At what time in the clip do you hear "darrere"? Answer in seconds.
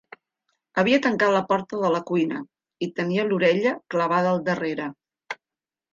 4.49-4.89